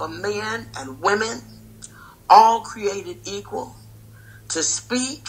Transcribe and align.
For 0.00 0.08
men 0.08 0.66
and 0.78 0.98
women, 1.02 1.42
all 2.30 2.62
created 2.62 3.18
equal, 3.26 3.76
to 4.50 4.62
speak, 4.62 5.28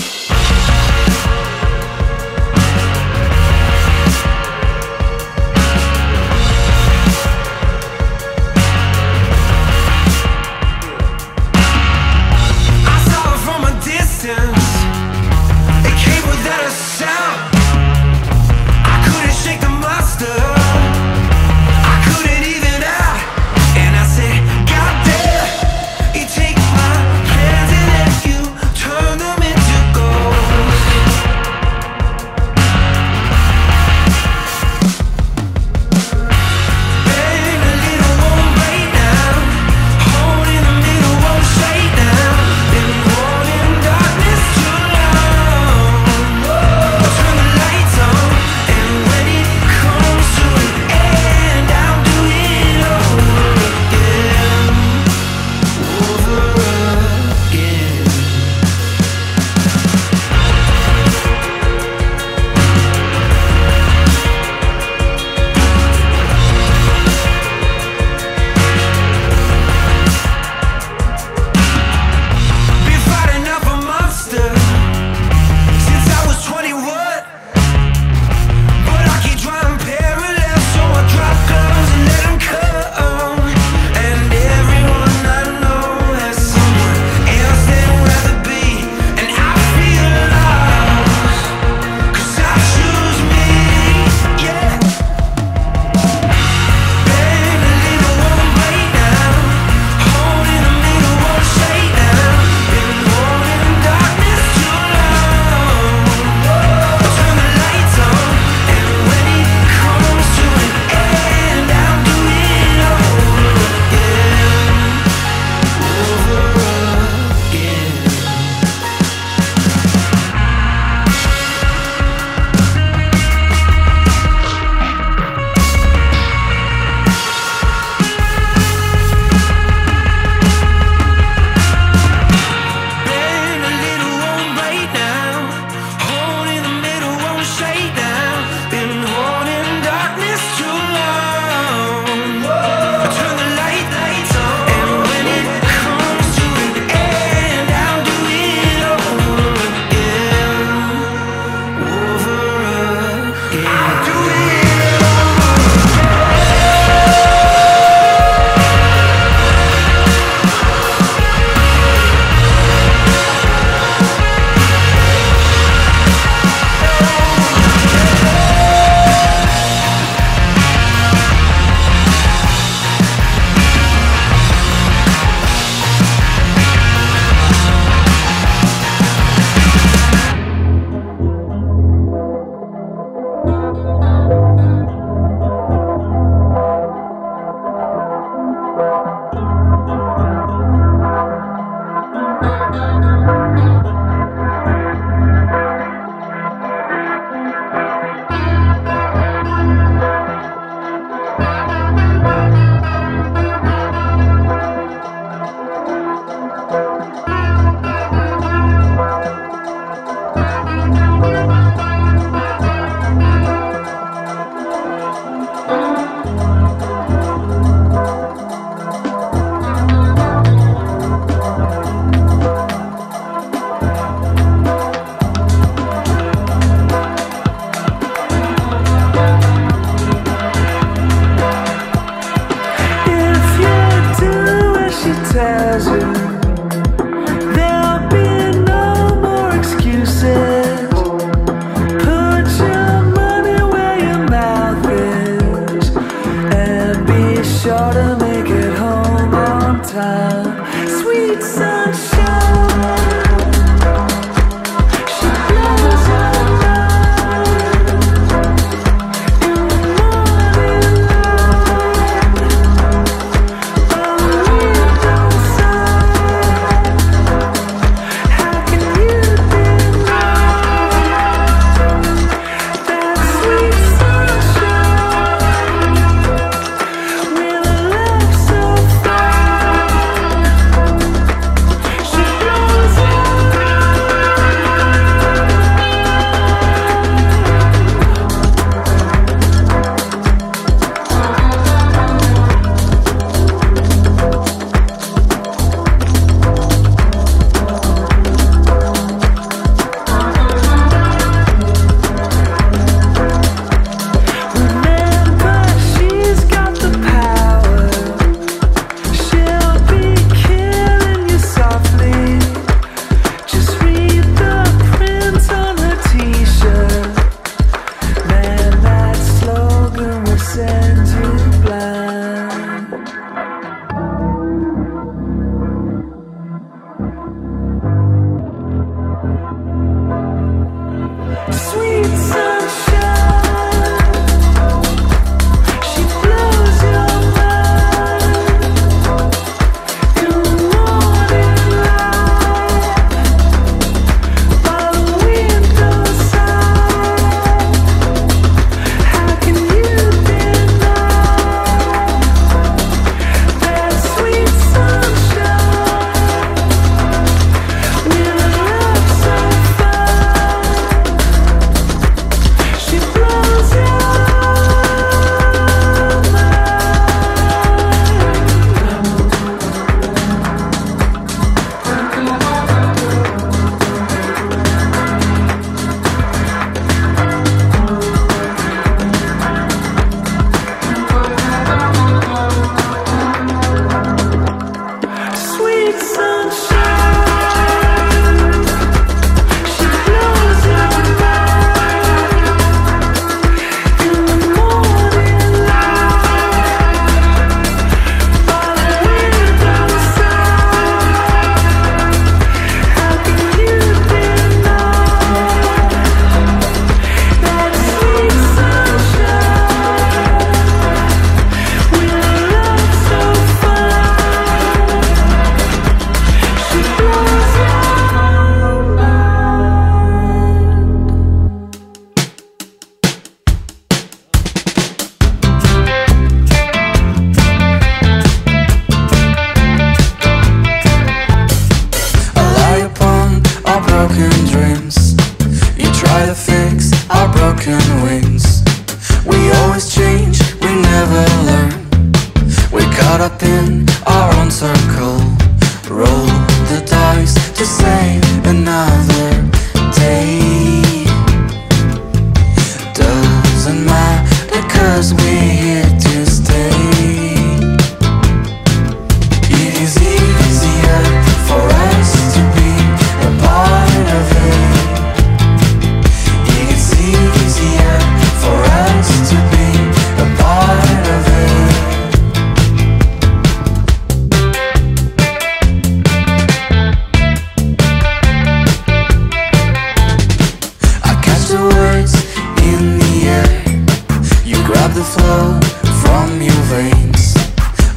flow 485.13 485.59
from 486.01 486.41
your 486.41 486.61
veins. 486.71 487.35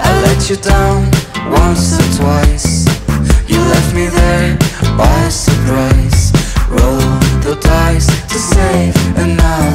I 0.01 0.11
let 0.27 0.51
you 0.51 0.57
down 0.57 1.11
once 1.51 1.95
or 2.01 2.09
twice. 2.19 2.87
You 3.49 3.61
left 3.73 3.95
me 3.95 4.07
there 4.07 4.59
by 4.99 5.29
surprise. 5.29 6.33
Roll 6.69 7.07
the 7.47 7.57
dice 7.61 8.09
to 8.33 8.39
save 8.39 8.97
another 9.17 9.74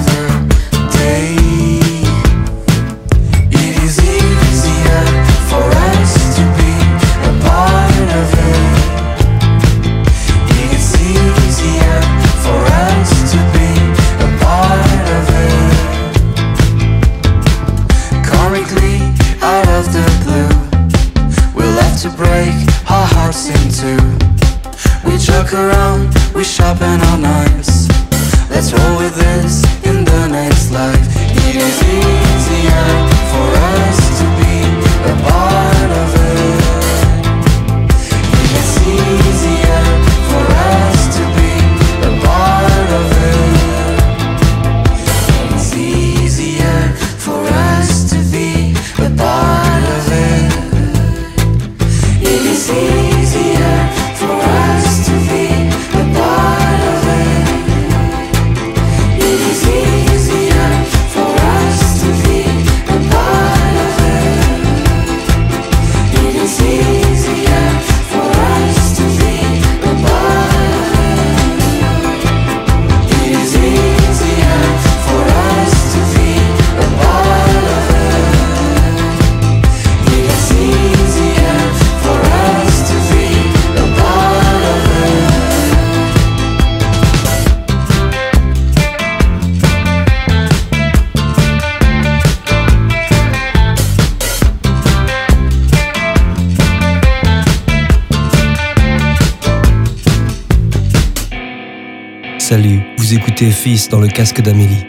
tes 103.40 103.52
fils 103.52 103.88
dans 103.88 104.02
le 104.02 104.10
casque 104.10 104.42
d'Amélie. 104.42 104.86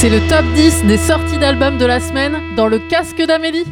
C'est 0.00 0.10
le 0.10 0.20
top 0.28 0.44
10 0.54 0.84
des 0.84 0.96
sorties 0.96 1.38
d'albums 1.38 1.76
de 1.76 1.84
la 1.84 1.98
semaine 1.98 2.36
dans 2.54 2.68
le 2.68 2.78
casque 2.78 3.20
d'Amélie. 3.20 3.64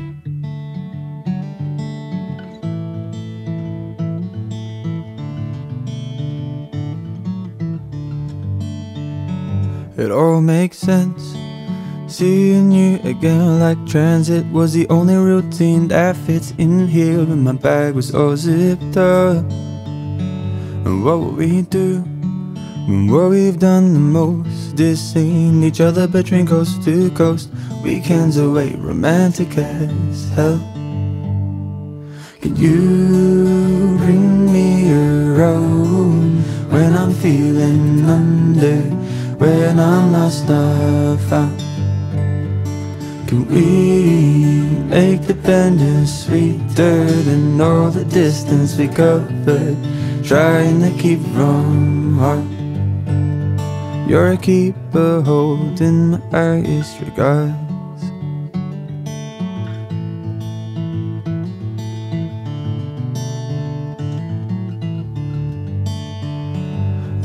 It 9.96 10.10
all 10.10 10.40
makes 10.40 10.76
sense. 10.76 11.36
Seeing 12.08 12.72
you 12.72 12.98
again 13.08 13.60
like 13.60 13.78
transit 13.86 14.44
was 14.52 14.72
the 14.72 14.88
only 14.90 15.14
routine 15.14 15.86
that 15.90 16.16
fits 16.16 16.52
in 16.58 16.88
here. 16.88 17.20
And 17.20 17.44
my 17.44 17.52
bag 17.52 17.94
was 17.94 18.12
all 18.12 18.36
zipped 18.36 18.96
up. 18.96 19.44
And 20.84 21.04
what 21.04 21.20
would 21.20 21.36
we 21.36 21.62
do? 21.62 22.02
When 22.86 23.10
what 23.10 23.30
we've 23.30 23.58
done 23.58 23.94
the 23.94 23.98
most 23.98 24.78
is 24.78 25.00
seen 25.00 25.64
each 25.64 25.80
other 25.80 26.06
between 26.06 26.46
coast 26.46 26.84
to 26.84 27.10
coast? 27.10 27.50
Weekends 27.82 28.36
away, 28.36 28.74
romantic 28.76 29.58
as 29.58 30.30
hell. 30.30 30.58
Can 32.40 32.54
you 32.54 33.98
bring 33.98 34.52
me 34.52 34.92
around 34.92 36.42
when 36.70 36.96
I'm 36.96 37.12
feeling 37.14 38.04
under? 38.04 38.76
When 39.36 39.80
I'm 39.80 40.12
lost, 40.12 40.48
I 40.48 41.16
found. 41.28 41.60
Can 43.28 43.48
we 43.48 44.78
make 44.86 45.22
the 45.22 45.34
bender 45.34 46.06
sweeter 46.06 47.04
than 47.04 47.60
all 47.60 47.90
the 47.90 48.04
distance 48.04 48.76
we 48.76 48.86
covered? 48.86 49.76
Trying 50.22 50.80
to 50.82 51.02
keep 51.02 51.20
from 51.34 52.18
heart. 52.18 52.55
You're 54.06 54.30
a 54.32 54.36
keeper 54.36 55.20
holding 55.20 56.10
my 56.10 56.20
highest 56.30 57.00
regards. 57.00 57.52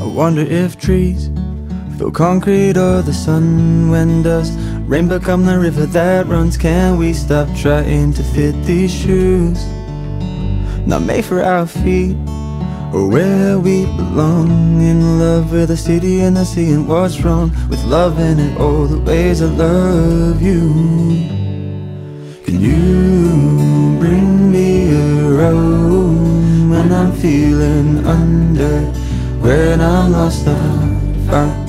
I 0.00 0.04
wonder 0.04 0.42
if 0.42 0.76
trees 0.76 1.30
feel 1.96 2.10
concrete 2.10 2.76
or 2.76 3.00
the 3.02 3.12
sun 3.12 3.88
when 3.88 4.24
does 4.24 4.50
rain 4.88 5.06
become 5.06 5.46
the 5.46 5.60
river 5.60 5.86
that 5.86 6.26
runs? 6.26 6.56
Can 6.56 6.98
we 6.98 7.12
stop 7.12 7.46
trying 7.56 8.12
to 8.14 8.24
fit 8.24 8.60
these 8.64 8.92
shoes? 8.92 9.64
Not 10.84 11.02
made 11.02 11.24
for 11.24 11.44
our 11.44 11.64
feet 11.64 12.16
where 12.92 13.58
we 13.58 13.86
belong. 13.86 14.80
In 14.82 15.18
love 15.18 15.52
with 15.52 15.68
the 15.68 15.76
city 15.76 16.20
and 16.20 16.36
the 16.36 16.44
sea 16.44 16.72
and 16.72 16.86
what's 16.86 17.20
wrong 17.22 17.50
with 17.70 17.82
loving 17.84 18.38
it 18.38 18.58
all 18.58 18.86
the 18.86 18.98
ways 18.98 19.40
I 19.40 19.46
love 19.46 20.42
you. 20.42 20.60
Can 22.44 22.60
you 22.60 23.98
bring 23.98 24.52
me 24.52 24.92
around 24.92 26.70
when 26.70 26.92
I'm 26.92 27.12
feeling 27.12 28.04
under? 28.06 28.80
When 29.40 29.80
I'm 29.80 30.12
lost, 30.12 30.46
I 30.46 30.54
found. 31.30 31.68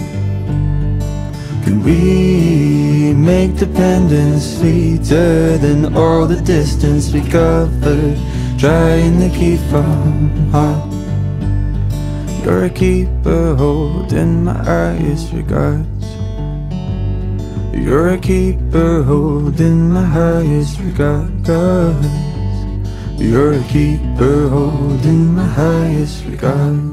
Can 1.63 1.81
we 1.83 3.13
make 3.13 3.55
dependence 3.55 4.57
sweeter 4.57 5.57
than 5.57 5.95
all 5.95 6.27
the 6.27 6.41
distance 6.41 7.13
we 7.13 7.21
covered? 7.21 8.17
Trying 8.57 9.19
to 9.19 9.29
keep 9.29 9.59
from 9.69 10.49
heart. 10.51 10.92
You're 12.43 12.65
a 12.65 12.69
keeper 12.69 13.56
holding 13.56 14.43
my 14.43 14.51
highest 14.51 15.32
regards. 15.32 16.06
You're 17.73 18.10
a 18.10 18.17
keeper 18.17 19.01
holding 19.01 19.89
my 19.89 20.03
highest 20.03 20.77
regards. 20.79 21.47
You're 23.17 23.53
a 23.53 23.63
keeper 23.69 24.49
holding 24.49 25.34
my 25.34 25.45
highest 25.45 26.25
regards. 26.25 26.92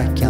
Chacal. 0.00 0.29